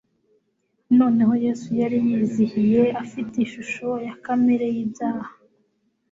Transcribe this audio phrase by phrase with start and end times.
[0.97, 5.31] Noneho Yesu yari yiyiziye "Afite ishusho ya kamere y'ibyaha",